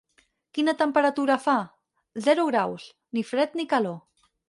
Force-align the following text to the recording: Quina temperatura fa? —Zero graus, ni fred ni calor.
Quina 0.57 0.73
temperatura 0.79 1.37
fa? 1.45 1.55
—Zero 2.25 2.49
graus, 2.51 2.91
ni 3.19 3.29
fred 3.33 3.59
ni 3.61 3.73
calor. 3.77 4.05